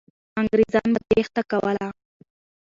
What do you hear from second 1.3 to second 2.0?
کوله.